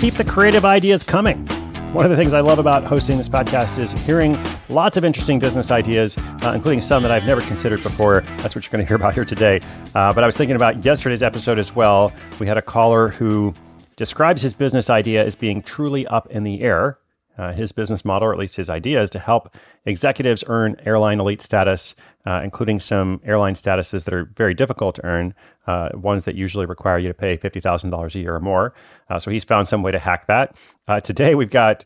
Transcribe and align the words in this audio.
Keep 0.00 0.14
the 0.14 0.24
creative 0.24 0.64
ideas 0.64 1.02
coming. 1.02 1.46
One 1.92 2.06
of 2.06 2.10
the 2.10 2.16
things 2.16 2.32
I 2.32 2.40
love 2.40 2.58
about 2.58 2.84
hosting 2.84 3.18
this 3.18 3.28
podcast 3.28 3.78
is 3.78 3.92
hearing 3.92 4.38
lots 4.70 4.96
of 4.96 5.04
interesting 5.04 5.38
business 5.38 5.70
ideas, 5.70 6.16
uh, 6.42 6.52
including 6.54 6.80
some 6.80 7.02
that 7.02 7.12
I've 7.12 7.26
never 7.26 7.42
considered 7.42 7.82
before. 7.82 8.22
That's 8.38 8.54
what 8.54 8.64
you're 8.64 8.72
going 8.72 8.82
to 8.82 8.88
hear 8.88 8.96
about 8.96 9.12
here 9.12 9.26
today. 9.26 9.60
Uh, 9.94 10.10
but 10.14 10.24
I 10.24 10.26
was 10.26 10.38
thinking 10.38 10.56
about 10.56 10.82
yesterday's 10.86 11.22
episode 11.22 11.58
as 11.58 11.76
well. 11.76 12.14
We 12.38 12.46
had 12.46 12.56
a 12.56 12.62
caller 12.62 13.08
who 13.08 13.52
describes 13.96 14.40
his 14.40 14.54
business 14.54 14.88
idea 14.88 15.22
as 15.22 15.34
being 15.34 15.60
truly 15.60 16.06
up 16.06 16.28
in 16.28 16.44
the 16.44 16.62
air. 16.62 16.96
Uh, 17.40 17.54
his 17.54 17.72
business 17.72 18.04
model, 18.04 18.28
or 18.28 18.34
at 18.34 18.38
least 18.38 18.54
his 18.54 18.68
idea, 18.68 19.02
is 19.02 19.08
to 19.08 19.18
help 19.18 19.56
executives 19.86 20.44
earn 20.48 20.76
airline 20.84 21.18
elite 21.18 21.40
status, 21.40 21.94
uh, 22.26 22.42
including 22.44 22.78
some 22.78 23.18
airline 23.24 23.54
statuses 23.54 24.04
that 24.04 24.12
are 24.12 24.26
very 24.36 24.52
difficult 24.52 24.94
to 24.94 25.06
earn, 25.06 25.34
uh, 25.66 25.88
ones 25.94 26.24
that 26.24 26.34
usually 26.34 26.66
require 26.66 26.98
you 26.98 27.08
to 27.08 27.14
pay 27.14 27.38
$50,000 27.38 28.14
a 28.14 28.18
year 28.18 28.34
or 28.34 28.40
more. 28.40 28.74
Uh, 29.08 29.18
so 29.18 29.30
he's 29.30 29.42
found 29.42 29.66
some 29.66 29.82
way 29.82 29.90
to 29.90 29.98
hack 29.98 30.26
that. 30.26 30.54
Uh, 30.86 31.00
today, 31.00 31.34
we've 31.34 31.48
got, 31.48 31.82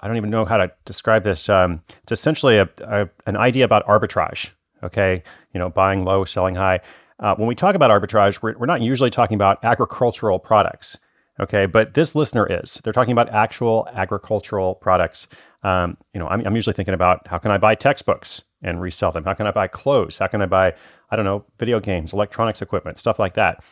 I 0.00 0.06
don't 0.06 0.18
even 0.18 0.28
know 0.28 0.44
how 0.44 0.58
to 0.58 0.70
describe 0.84 1.24
this. 1.24 1.48
Um, 1.48 1.82
it's 2.02 2.12
essentially 2.12 2.58
a, 2.58 2.68
a, 2.80 3.08
an 3.24 3.38
idea 3.38 3.64
about 3.64 3.86
arbitrage, 3.86 4.50
okay? 4.82 5.22
You 5.54 5.60
know, 5.60 5.70
buying 5.70 6.04
low, 6.04 6.26
selling 6.26 6.56
high. 6.56 6.80
Uh, 7.20 7.34
when 7.36 7.48
we 7.48 7.54
talk 7.54 7.74
about 7.74 7.90
arbitrage, 7.90 8.42
we're, 8.42 8.58
we're 8.58 8.66
not 8.66 8.82
usually 8.82 9.10
talking 9.10 9.34
about 9.34 9.64
agricultural 9.64 10.38
products. 10.38 10.98
Okay, 11.40 11.64
but 11.64 11.94
this 11.94 12.14
listener 12.14 12.46
is. 12.46 12.80
They're 12.84 12.92
talking 12.92 13.12
about 13.12 13.30
actual 13.30 13.88
agricultural 13.94 14.74
products. 14.74 15.26
Um, 15.62 15.96
you 16.12 16.20
know, 16.20 16.28
I'm, 16.28 16.46
I'm 16.46 16.54
usually 16.54 16.74
thinking 16.74 16.94
about 16.94 17.26
how 17.26 17.38
can 17.38 17.50
I 17.50 17.56
buy 17.56 17.74
textbooks 17.74 18.42
and 18.62 18.80
resell 18.80 19.10
them? 19.10 19.24
How 19.24 19.32
can 19.32 19.46
I 19.46 19.50
buy 19.50 19.66
clothes? 19.66 20.18
How 20.18 20.26
can 20.26 20.42
I 20.42 20.46
buy, 20.46 20.74
I 21.10 21.16
don't 21.16 21.24
know, 21.24 21.46
video 21.58 21.80
games, 21.80 22.12
electronics 22.12 22.60
equipment, 22.60 22.98
stuff 22.98 23.18
like 23.18 23.34
that? 23.34 23.64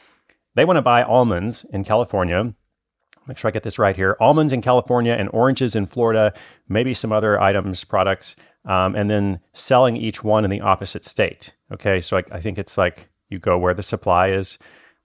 They 0.55 0.65
want 0.65 0.79
to 0.79 0.83
buy 0.83 1.03
almonds 1.03 1.65
in 1.73 1.85
California. 1.85 2.55
Make 3.27 3.37
sure 3.37 3.49
I 3.49 3.53
get 3.53 3.65
this 3.65 3.79
right 3.79 3.95
here. 3.95 4.17
Almonds 4.19 4.55
in 4.55 4.63
California 4.63 5.13
and 5.13 5.29
oranges 5.35 5.77
in 5.77 5.87
Florida, 5.87 6.33
maybe 6.71 6.95
some 6.95 7.13
other 7.13 7.39
items, 7.39 7.85
products, 7.85 8.35
um, 8.65 8.95
and 8.95 9.11
then 9.11 9.41
selling 9.53 9.99
each 9.99 10.25
one 10.25 10.45
in 10.45 10.51
the 10.51 10.63
opposite 10.63 11.05
state. 11.05 11.55
Okay, 11.71 12.01
so 12.01 12.17
I, 12.17 12.23
I 12.33 12.41
think 12.41 12.57
it's 12.57 12.79
like 12.79 13.11
you 13.29 13.39
go 13.39 13.59
where 13.59 13.75
the 13.75 13.83
supply 13.83 14.31
is 14.31 14.57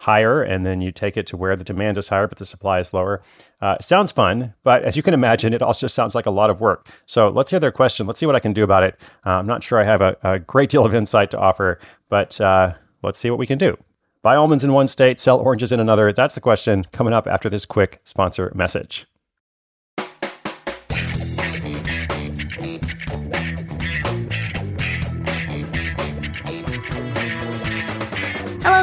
higher 0.03 0.43
and 0.43 0.65
then 0.65 0.81
you 0.81 0.91
take 0.91 1.15
it 1.15 1.25
to 1.25 1.37
where 1.37 1.55
the 1.55 1.63
demand 1.63 1.97
is 1.97 2.09
higher 2.09 2.27
but 2.27 2.37
the 2.37 2.45
supply 2.45 2.79
is 2.79 2.93
lower. 2.93 3.21
Uh, 3.61 3.77
sounds 3.79 4.11
fun, 4.11 4.53
but 4.63 4.83
as 4.83 4.97
you 4.97 5.03
can 5.03 5.13
imagine, 5.13 5.53
it 5.53 5.61
also 5.61 5.87
sounds 5.87 6.13
like 6.13 6.25
a 6.25 6.31
lot 6.31 6.49
of 6.49 6.59
work. 6.59 6.89
So 7.05 7.29
let's 7.29 7.49
hear 7.49 7.59
their 7.59 7.71
question. 7.71 8.05
Let's 8.05 8.19
see 8.19 8.25
what 8.25 8.35
I 8.35 8.41
can 8.41 8.51
do 8.51 8.65
about 8.65 8.83
it. 8.83 8.99
Uh, 9.25 9.31
I'm 9.31 9.47
not 9.47 9.63
sure 9.63 9.79
I 9.79 9.85
have 9.85 10.01
a, 10.01 10.17
a, 10.23 10.39
great 10.39 10.69
deal 10.69 10.85
of 10.85 10.93
insight 10.93 11.31
to 11.31 11.39
offer, 11.39 11.79
but 12.09 12.39
uh, 12.41 12.73
let's 13.01 13.17
see 13.17 13.29
what 13.29 13.39
we 13.39 13.47
can 13.47 13.57
do. 13.57 13.77
Buy 14.23 14.35
almonds 14.35 14.65
in 14.65 14.73
one 14.73 14.89
state, 14.89 15.21
sell 15.21 15.39
oranges 15.39 15.71
in 15.71 15.79
another. 15.79 16.11
That's 16.11 16.35
the 16.35 16.41
question 16.41 16.85
coming 16.91 17.13
up 17.13 17.25
after 17.25 17.49
this 17.49 17.65
quick 17.65 18.01
sponsor 18.03 18.51
message. 18.53 19.05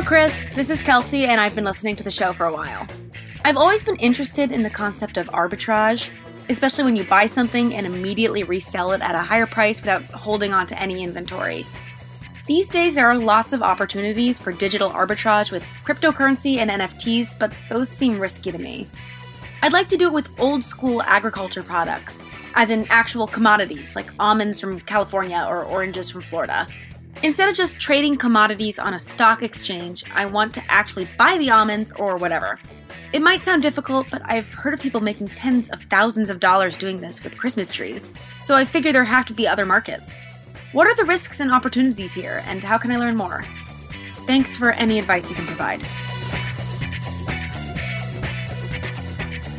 Hello, 0.00 0.08
Chris. 0.08 0.48
This 0.54 0.70
is 0.70 0.80
Kelsey, 0.80 1.26
and 1.26 1.38
I've 1.38 1.54
been 1.54 1.66
listening 1.66 1.94
to 1.96 2.02
the 2.02 2.10
show 2.10 2.32
for 2.32 2.46
a 2.46 2.52
while. 2.52 2.86
I've 3.44 3.58
always 3.58 3.82
been 3.82 3.96
interested 3.96 4.50
in 4.50 4.62
the 4.62 4.70
concept 4.70 5.18
of 5.18 5.26
arbitrage, 5.26 6.08
especially 6.48 6.84
when 6.84 6.96
you 6.96 7.04
buy 7.04 7.26
something 7.26 7.74
and 7.74 7.84
immediately 7.84 8.42
resell 8.42 8.92
it 8.92 9.02
at 9.02 9.14
a 9.14 9.18
higher 9.18 9.46
price 9.46 9.78
without 9.82 10.04
holding 10.04 10.54
on 10.54 10.66
to 10.68 10.80
any 10.80 11.04
inventory. 11.04 11.66
These 12.46 12.70
days, 12.70 12.94
there 12.94 13.08
are 13.08 13.18
lots 13.18 13.52
of 13.52 13.62
opportunities 13.62 14.40
for 14.40 14.52
digital 14.52 14.88
arbitrage 14.88 15.52
with 15.52 15.62
cryptocurrency 15.84 16.56
and 16.56 16.70
NFTs, 16.70 17.38
but 17.38 17.52
those 17.68 17.90
seem 17.90 18.18
risky 18.18 18.50
to 18.50 18.58
me. 18.58 18.88
I'd 19.60 19.74
like 19.74 19.90
to 19.90 19.98
do 19.98 20.06
it 20.06 20.14
with 20.14 20.30
old 20.40 20.64
school 20.64 21.02
agriculture 21.02 21.62
products, 21.62 22.22
as 22.54 22.70
in 22.70 22.86
actual 22.88 23.26
commodities 23.26 23.94
like 23.94 24.06
almonds 24.18 24.60
from 24.60 24.80
California 24.80 25.44
or 25.46 25.62
oranges 25.62 26.10
from 26.10 26.22
Florida. 26.22 26.66
Instead 27.22 27.50
of 27.50 27.54
just 27.54 27.78
trading 27.78 28.16
commodities 28.16 28.78
on 28.78 28.94
a 28.94 28.98
stock 28.98 29.42
exchange, 29.42 30.04
I 30.14 30.24
want 30.24 30.54
to 30.54 30.62
actually 30.70 31.06
buy 31.18 31.36
the 31.36 31.50
almonds 31.50 31.92
or 31.96 32.16
whatever. 32.16 32.58
It 33.12 33.20
might 33.20 33.42
sound 33.42 33.60
difficult, 33.60 34.06
but 34.10 34.22
I've 34.24 34.50
heard 34.54 34.72
of 34.72 34.80
people 34.80 35.02
making 35.02 35.28
tens 35.28 35.68
of 35.68 35.82
thousands 35.90 36.30
of 36.30 36.40
dollars 36.40 36.78
doing 36.78 37.02
this 37.02 37.22
with 37.22 37.36
Christmas 37.36 37.70
trees, 37.70 38.10
so 38.40 38.54
I 38.54 38.64
figure 38.64 38.90
there 38.92 39.04
have 39.04 39.26
to 39.26 39.34
be 39.34 39.46
other 39.46 39.66
markets. 39.66 40.22
What 40.72 40.86
are 40.86 40.94
the 40.94 41.04
risks 41.04 41.40
and 41.40 41.50
opportunities 41.50 42.14
here, 42.14 42.42
and 42.46 42.64
how 42.64 42.78
can 42.78 42.90
I 42.90 42.96
learn 42.96 43.16
more? 43.16 43.44
Thanks 44.26 44.56
for 44.56 44.70
any 44.72 44.98
advice 44.98 45.28
you 45.28 45.36
can 45.36 45.46
provide. 45.46 45.82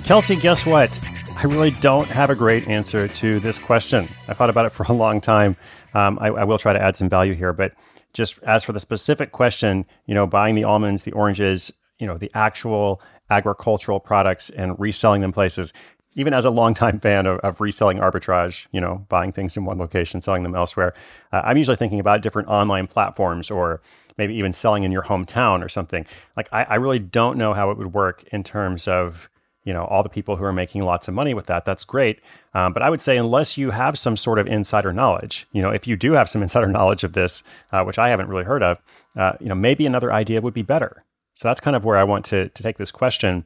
Kelsey, 0.04 0.36
guess 0.36 0.66
what? 0.66 1.00
I 1.38 1.44
really 1.46 1.72
don't 1.72 2.08
have 2.08 2.30
a 2.30 2.36
great 2.36 2.68
answer 2.68 3.08
to 3.08 3.40
this 3.40 3.60
question. 3.60 4.08
I 4.28 4.34
thought 4.34 4.50
about 4.50 4.66
it 4.66 4.72
for 4.72 4.84
a 4.84 4.94
long 4.94 5.22
time. 5.22 5.58
Um, 5.94 6.18
I, 6.22 6.28
I 6.28 6.44
will 6.44 6.58
try 6.58 6.74
to 6.74 6.82
add 6.82 6.96
some 6.96 7.10
value 7.10 7.34
here, 7.34 7.54
but 7.54 7.74
just 8.14 8.42
as 8.44 8.64
for 8.64 8.74
the 8.74 8.80
specific 8.80 9.32
question, 9.32 9.86
you 10.06 10.14
know, 10.14 10.28
buying 10.28 10.56
the 10.56 10.64
almonds, 10.64 11.04
the 11.04 11.12
oranges, 11.14 11.72
you 12.00 12.08
know, 12.08 12.18
the 12.18 12.32
actual 12.34 13.02
agricultural 13.30 14.00
products 14.00 14.50
and 14.50 14.78
reselling 14.80 15.22
them 15.22 15.32
places. 15.32 15.72
Even 16.16 16.34
as 16.34 16.44
a 16.44 16.50
longtime 16.50 17.00
fan 17.02 17.26
of, 17.26 17.40
of 17.40 17.62
reselling 17.62 17.98
arbitrage, 17.98 18.66
you 18.72 18.82
know, 18.82 19.06
buying 19.08 19.32
things 19.32 19.56
in 19.56 19.64
one 19.64 19.78
location, 19.78 20.22
selling 20.22 20.44
them 20.44 20.56
elsewhere, 20.56 20.94
uh, 21.32 21.42
I'm 21.46 21.58
usually 21.58 21.78
thinking 21.78 22.00
about 22.00 22.22
different 22.22 22.50
online 22.50 22.88
platforms 22.88 23.50
or 23.50 23.82
maybe 24.18 24.36
even 24.36 24.52
selling 24.52 24.84
in 24.84 24.92
your 24.92 25.04
hometown 25.04 25.64
or 25.64 25.70
something. 25.70 26.06
Like, 26.36 26.50
I, 26.52 26.64
I 26.64 26.76
really 26.76 27.00
don't 27.00 27.38
know 27.38 27.54
how 27.54 27.72
it 27.72 27.78
would 27.78 27.94
work 27.94 28.24
in 28.34 28.44
terms 28.44 28.88
of 28.88 29.30
you 29.64 29.74
know 29.74 29.86
all 29.86 30.04
the 30.04 30.10
people 30.10 30.36
who 30.36 30.44
are 30.44 30.54
making 30.54 30.84
lots 30.84 31.08
of 31.08 31.14
money 31.14 31.34
with 31.34 31.46
that 31.46 31.66
that's 31.66 31.84
great. 31.84 32.20
Um, 32.54 32.74
but 32.74 32.82
i 32.82 32.90
would 32.90 33.02
say 33.02 33.18
unless 33.18 33.58
you 33.58 33.72
have 33.72 33.98
some 33.98 34.18
sort 34.18 34.40
of 34.40 34.48
insider 34.48 34.92
knowledge 34.92 35.48
you 35.52 35.62
know 35.62 35.70
if 35.70 35.88
you 35.88 35.96
do 35.96 36.14
have 36.14 36.30
some 36.30 36.42
insider 36.48 36.68
knowledge 36.68 37.04
of 37.04 37.14
this 37.14 37.44
uh, 37.72 37.84
which 37.84 37.98
i 37.98 38.10
haven't 38.10 38.28
really 38.28 38.44
heard 38.44 38.64
of 38.64 38.80
uh, 39.18 39.34
you 39.40 39.48
know 39.48 39.56
maybe 39.56 39.86
another 39.86 40.12
idea 40.12 40.42
would 40.42 40.54
be 40.54 40.62
better. 40.62 41.04
So 41.34 41.48
that's 41.48 41.62
kind 41.62 41.76
of 41.76 41.86
where 41.86 41.98
i 41.98 42.04
want 42.04 42.26
to, 42.26 42.50
to 42.50 42.64
take 42.64 42.78
this 42.78 42.92
question. 42.92 43.46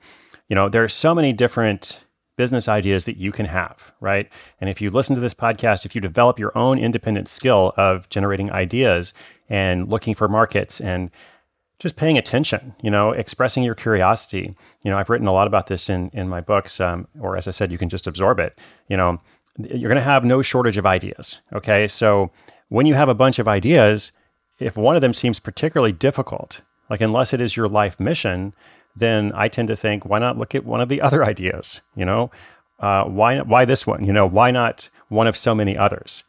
You 0.49 0.55
know 0.55 0.69
there 0.69 0.83
are 0.83 0.89
so 0.89 1.13
many 1.13 1.33
different 1.33 1.99
business 2.37 2.67
ideas 2.67 3.05
that 3.05 3.17
you 3.17 3.31
can 3.31 3.45
have 3.45 3.93
right? 4.01 4.29
And 4.59 4.69
if 4.69 4.81
you 4.81 4.89
listen 4.89 5.15
to 5.15 5.21
this 5.21 5.33
podcast 5.33 5.85
if 5.85 5.95
you 5.95 6.01
develop 6.01 6.39
your 6.39 6.57
own 6.57 6.79
independent 6.79 7.27
skill 7.27 7.73
of 7.77 8.09
generating 8.09 8.51
ideas 8.51 9.13
and 9.49 9.89
looking 9.89 10.15
for 10.15 10.27
markets 10.27 10.81
and 10.81 11.11
just 11.79 11.95
paying 11.95 12.17
attention, 12.17 12.73
you 12.81 12.89
know, 12.89 13.11
expressing 13.11 13.63
your 13.63 13.75
curiosity. 13.75 14.55
You 14.83 14.91
know, 14.91 14.97
I've 14.97 15.09
written 15.09 15.27
a 15.27 15.33
lot 15.33 15.47
about 15.47 15.67
this 15.67 15.89
in 15.89 16.09
in 16.13 16.29
my 16.29 16.41
books, 16.41 16.79
um, 16.79 17.07
or 17.19 17.37
as 17.37 17.47
I 17.47 17.51
said, 17.51 17.71
you 17.71 17.77
can 17.77 17.89
just 17.89 18.07
absorb 18.07 18.39
it. 18.39 18.57
You 18.87 18.97
know, 18.97 19.19
you're 19.57 19.89
going 19.89 19.95
to 19.95 20.01
have 20.01 20.23
no 20.25 20.41
shortage 20.41 20.77
of 20.77 20.85
ideas. 20.85 21.39
Okay, 21.53 21.87
so 21.87 22.31
when 22.69 22.85
you 22.85 22.93
have 22.93 23.09
a 23.09 23.13
bunch 23.13 23.39
of 23.39 23.47
ideas, 23.47 24.11
if 24.59 24.77
one 24.77 24.95
of 24.95 25.01
them 25.01 25.13
seems 25.13 25.39
particularly 25.39 25.91
difficult, 25.91 26.61
like 26.89 27.01
unless 27.01 27.33
it 27.33 27.41
is 27.41 27.57
your 27.57 27.67
life 27.67 27.99
mission, 27.99 28.53
then 28.95 29.31
I 29.35 29.47
tend 29.49 29.67
to 29.67 29.75
think, 29.75 30.05
why 30.05 30.19
not 30.19 30.37
look 30.37 30.55
at 30.55 30.65
one 30.65 30.81
of 30.81 30.89
the 30.89 31.01
other 31.07 31.23
ideas? 31.23 31.81
You 31.95 32.05
know, 32.05 32.31
uh, 32.79 33.03
why 33.05 33.41
why 33.41 33.65
this 33.65 33.85
one? 33.85 34.05
You 34.05 34.13
know, 34.13 34.25
why 34.25 34.51
not 34.51 34.89
one 35.09 35.27
of 35.27 35.37
so 35.37 35.53
many 35.55 35.77
others? 35.77 36.23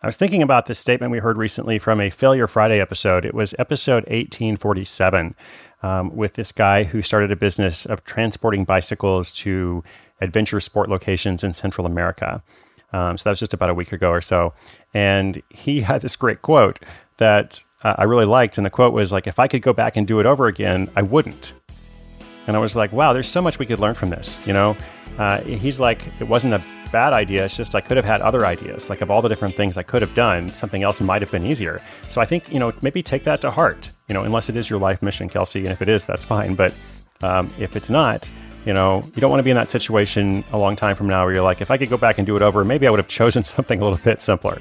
I 0.00 0.06
was 0.06 0.16
thinking 0.16 0.44
about 0.44 0.66
this 0.66 0.78
statement 0.78 1.10
we 1.10 1.18
heard 1.18 1.36
recently 1.36 1.80
from 1.80 2.00
a 2.00 2.08
Failure 2.08 2.46
Friday 2.46 2.80
episode. 2.80 3.24
It 3.24 3.34
was 3.34 3.52
episode 3.58 4.04
1847 4.04 5.34
um, 5.82 6.14
with 6.14 6.34
this 6.34 6.52
guy 6.52 6.84
who 6.84 7.02
started 7.02 7.32
a 7.32 7.36
business 7.36 7.84
of 7.84 8.04
transporting 8.04 8.64
bicycles 8.64 9.32
to 9.32 9.82
adventure 10.20 10.60
sport 10.60 10.88
locations 10.88 11.42
in 11.42 11.52
Central 11.52 11.84
America. 11.84 12.44
Um, 12.92 13.18
so 13.18 13.24
that 13.24 13.30
was 13.30 13.40
just 13.40 13.54
about 13.54 13.70
a 13.70 13.74
week 13.74 13.90
ago 13.90 14.10
or 14.10 14.20
so. 14.20 14.54
And 14.94 15.42
he 15.50 15.80
had 15.90 16.02
this 16.02 16.14
great 16.14 16.42
quote 16.42 16.78
that 17.16 17.60
uh, 17.82 17.96
I 17.98 18.04
really 18.04 18.24
liked. 18.24 18.56
And 18.56 18.64
the 18.64 18.70
quote 18.70 18.92
was 18.92 19.10
like, 19.10 19.26
if 19.26 19.40
I 19.40 19.48
could 19.48 19.62
go 19.62 19.72
back 19.72 19.96
and 19.96 20.06
do 20.06 20.20
it 20.20 20.26
over 20.26 20.46
again, 20.46 20.88
I 20.94 21.02
wouldn't. 21.02 21.54
And 22.48 22.56
I 22.56 22.60
was 22.60 22.74
like, 22.74 22.92
wow, 22.92 23.12
there's 23.12 23.28
so 23.28 23.42
much 23.42 23.58
we 23.58 23.66
could 23.66 23.78
learn 23.78 23.94
from 23.94 24.08
this. 24.08 24.38
You 24.46 24.54
know, 24.54 24.76
uh, 25.18 25.42
he's 25.42 25.78
like, 25.78 26.02
it 26.18 26.24
wasn't 26.26 26.54
a 26.54 26.64
bad 26.90 27.12
idea. 27.12 27.44
It's 27.44 27.54
just 27.54 27.74
I 27.74 27.82
could 27.82 27.98
have 27.98 28.06
had 28.06 28.22
other 28.22 28.46
ideas. 28.46 28.88
Like 28.88 29.02
of 29.02 29.10
all 29.10 29.20
the 29.20 29.28
different 29.28 29.54
things 29.54 29.76
I 29.76 29.82
could 29.82 30.00
have 30.00 30.14
done, 30.14 30.48
something 30.48 30.82
else 30.82 31.00
might 31.02 31.20
have 31.20 31.30
been 31.30 31.44
easier. 31.44 31.80
So 32.08 32.22
I 32.22 32.24
think, 32.24 32.50
you 32.50 32.58
know, 32.58 32.72
maybe 32.80 33.02
take 33.02 33.24
that 33.24 33.42
to 33.42 33.50
heart, 33.50 33.90
you 34.08 34.14
know, 34.14 34.24
unless 34.24 34.48
it 34.48 34.56
is 34.56 34.70
your 34.70 34.78
life 34.78 35.02
mission, 35.02 35.28
Kelsey. 35.28 35.60
And 35.60 35.68
if 35.68 35.82
it 35.82 35.90
is, 35.90 36.06
that's 36.06 36.24
fine. 36.24 36.54
But 36.54 36.74
um, 37.20 37.52
if 37.58 37.76
it's 37.76 37.90
not, 37.90 38.30
you 38.64 38.72
know, 38.72 39.04
you 39.14 39.20
don't 39.20 39.30
want 39.30 39.40
to 39.40 39.44
be 39.44 39.50
in 39.50 39.56
that 39.56 39.68
situation 39.68 40.42
a 40.50 40.58
long 40.58 40.74
time 40.74 40.96
from 40.96 41.06
now 41.06 41.24
where 41.24 41.34
you're 41.34 41.42
like, 41.42 41.60
if 41.60 41.70
I 41.70 41.76
could 41.76 41.90
go 41.90 41.98
back 41.98 42.16
and 42.16 42.26
do 42.26 42.34
it 42.34 42.40
over, 42.40 42.64
maybe 42.64 42.86
I 42.86 42.90
would 42.90 42.98
have 42.98 43.08
chosen 43.20 43.42
something 43.42 43.78
a 43.78 43.84
little 43.84 44.02
bit 44.02 44.22
simpler. 44.22 44.58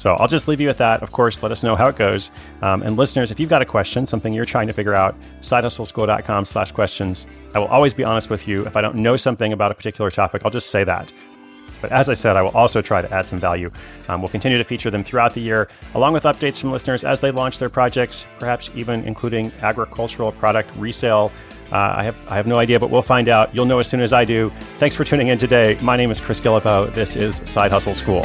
So 0.00 0.14
I'll 0.14 0.28
just 0.28 0.48
leave 0.48 0.62
you 0.62 0.66
with 0.66 0.78
that. 0.78 1.02
Of 1.02 1.12
course, 1.12 1.42
let 1.42 1.52
us 1.52 1.62
know 1.62 1.76
how 1.76 1.88
it 1.88 1.96
goes. 1.96 2.30
Um, 2.62 2.82
and 2.82 2.96
listeners, 2.96 3.30
if 3.30 3.38
you've 3.38 3.50
got 3.50 3.60
a 3.60 3.66
question, 3.66 4.06
something 4.06 4.32
you're 4.32 4.46
trying 4.46 4.66
to 4.66 4.72
figure 4.72 4.94
out, 4.94 5.14
sidehustleschool.com 5.42 6.46
slash 6.46 6.72
questions. 6.72 7.26
I 7.54 7.58
will 7.58 7.66
always 7.66 7.92
be 7.92 8.02
honest 8.02 8.30
with 8.30 8.48
you. 8.48 8.66
If 8.66 8.76
I 8.76 8.80
don't 8.80 8.96
know 8.96 9.18
something 9.18 9.52
about 9.52 9.72
a 9.72 9.74
particular 9.74 10.10
topic, 10.10 10.40
I'll 10.42 10.50
just 10.50 10.70
say 10.70 10.84
that. 10.84 11.12
But 11.82 11.92
as 11.92 12.08
I 12.08 12.14
said, 12.14 12.36
I 12.36 12.40
will 12.40 12.50
also 12.52 12.80
try 12.80 13.02
to 13.02 13.12
add 13.12 13.26
some 13.26 13.38
value. 13.38 13.70
Um, 14.08 14.22
we'll 14.22 14.30
continue 14.30 14.56
to 14.56 14.64
feature 14.64 14.90
them 14.90 15.04
throughout 15.04 15.34
the 15.34 15.42
year, 15.42 15.68
along 15.94 16.14
with 16.14 16.24
updates 16.24 16.62
from 16.62 16.72
listeners 16.72 17.04
as 17.04 17.20
they 17.20 17.30
launch 17.30 17.58
their 17.58 17.68
projects, 17.68 18.24
perhaps 18.38 18.70
even 18.74 19.04
including 19.04 19.52
agricultural 19.60 20.32
product 20.32 20.70
resale. 20.76 21.30
Uh, 21.70 21.96
I 21.98 22.04
have 22.04 22.16
I 22.26 22.36
have 22.36 22.46
no 22.46 22.56
idea, 22.56 22.80
but 22.80 22.88
we'll 22.88 23.02
find 23.02 23.28
out. 23.28 23.54
You'll 23.54 23.66
know 23.66 23.80
as 23.80 23.86
soon 23.86 24.00
as 24.00 24.14
I 24.14 24.24
do. 24.24 24.48
Thanks 24.78 24.96
for 24.96 25.04
tuning 25.04 25.28
in 25.28 25.36
today. 25.36 25.78
My 25.82 25.98
name 25.98 26.10
is 26.10 26.20
Chris 26.20 26.40
Guillebeau. 26.40 26.90
This 26.94 27.16
is 27.16 27.36
Side 27.44 27.70
Hustle 27.70 27.94
School. 27.94 28.24